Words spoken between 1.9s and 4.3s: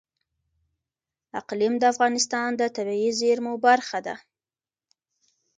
افغانستان د طبیعي زیرمو برخه ده.